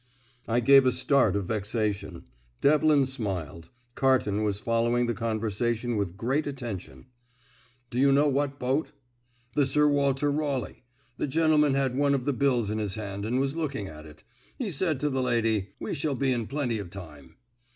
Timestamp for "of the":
12.15-12.33